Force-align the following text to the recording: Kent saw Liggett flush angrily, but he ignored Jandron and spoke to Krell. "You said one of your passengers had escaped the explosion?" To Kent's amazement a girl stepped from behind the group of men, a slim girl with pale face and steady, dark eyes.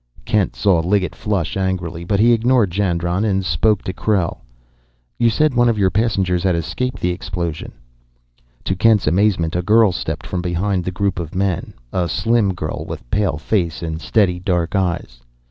Kent 0.25 0.55
saw 0.55 0.79
Liggett 0.79 1.13
flush 1.13 1.55
angrily, 1.55 2.03
but 2.03 2.19
he 2.19 2.33
ignored 2.33 2.71
Jandron 2.71 3.23
and 3.23 3.45
spoke 3.45 3.83
to 3.83 3.93
Krell. 3.93 4.39
"You 5.19 5.29
said 5.29 5.53
one 5.53 5.69
of 5.69 5.77
your 5.77 5.91
passengers 5.91 6.41
had 6.41 6.55
escaped 6.55 6.99
the 7.01 7.11
explosion?" 7.11 7.71
To 8.63 8.75
Kent's 8.75 9.05
amazement 9.05 9.55
a 9.55 9.61
girl 9.61 9.91
stepped 9.91 10.25
from 10.25 10.41
behind 10.41 10.85
the 10.85 10.91
group 10.91 11.19
of 11.19 11.35
men, 11.35 11.75
a 11.93 12.09
slim 12.09 12.55
girl 12.55 12.83
with 12.87 13.07
pale 13.11 13.37
face 13.37 13.83
and 13.83 14.01
steady, 14.01 14.39
dark 14.39 14.75
eyes. 14.75 15.21